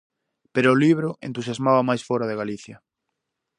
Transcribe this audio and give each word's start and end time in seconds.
Pero 0.53 0.67
o 0.71 0.79
libro 0.85 1.09
entusiasmaba 1.27 1.87
máis 1.89 2.01
fóra 2.09 2.29
de 2.29 2.39
Galicia. 2.41 2.77